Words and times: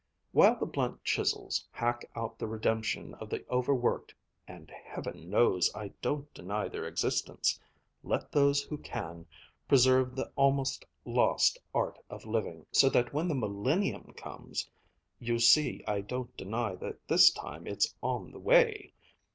While 0.31 0.57
the 0.57 0.65
blunt 0.65 1.03
chisels 1.03 1.67
hack 1.69 2.03
out 2.15 2.39
the 2.39 2.47
redemption 2.47 3.13
of 3.19 3.29
the 3.29 3.45
overworked 3.51 4.15
(and 4.47 4.67
Heaven 4.71 5.29
knows 5.29 5.69
I 5.75 5.89
don't 6.01 6.33
deny 6.33 6.67
their 6.69 6.87
existence), 6.87 7.59
let 8.01 8.31
those 8.31 8.63
who 8.63 8.79
can, 8.79 9.27
preserve 9.67 10.15
the 10.15 10.31
almost 10.35 10.85
lost 11.05 11.59
art 11.71 11.99
of 12.09 12.25
living, 12.25 12.65
so 12.71 12.89
that 12.89 13.13
when 13.13 13.27
the 13.27 13.35
millennium 13.35 14.13
comes 14.17 14.67
(you 15.19 15.37
see 15.37 15.83
I 15.87 16.01
don't 16.01 16.35
deny 16.35 16.73
that 16.77 17.07
this 17.07 17.29
time 17.29 17.67
it's 17.67 17.93
on 18.01 18.31
the 18.31 18.39
way!) 18.39 18.93